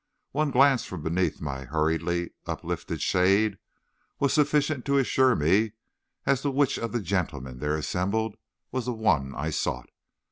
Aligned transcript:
One 0.31 0.49
glance 0.49 0.83
from 0.83 1.03
beneath 1.03 1.41
my 1.41 1.63
hurriedly 1.65 2.31
uplifted 2.47 3.03
shade 3.03 3.59
was 4.17 4.33
sufficient 4.33 4.83
to 4.85 4.97
assure 4.97 5.35
me 5.35 5.73
as 6.25 6.41
to 6.41 6.49
which 6.49 6.79
of 6.79 6.91
the 6.91 7.01
gentlemen 7.01 7.59
there 7.59 7.77
assembled 7.77 8.33
was 8.71 8.85
the 8.85 8.93
one 8.93 9.35
I 9.35 9.51
sought. 9.51 9.89